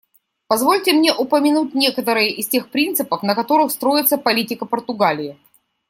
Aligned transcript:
Позвольте 0.47 0.93
мне 0.93 1.13
упомянуть 1.13 1.75
некоторые 1.75 2.31
из 2.31 2.47
тех 2.47 2.71
принципов, 2.71 3.21
на 3.21 3.35
которых 3.35 3.69
строится 3.71 4.17
политика 4.17 4.65
Португалии. 4.65 5.37